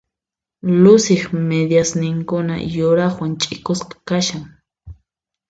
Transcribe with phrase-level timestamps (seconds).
[0.81, 4.43] Luciq midiasninkuna yuraqwan ch'ikusqa kashan.